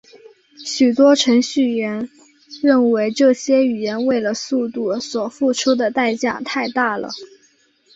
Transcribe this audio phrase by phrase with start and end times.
[0.65, 2.09] 许多程序员
[2.63, 7.11] 认为这些语言为了速度所付出的代价太大了。